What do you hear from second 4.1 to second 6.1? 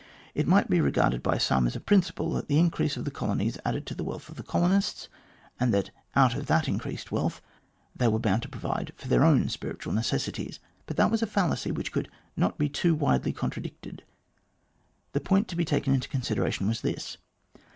of the colonists, and that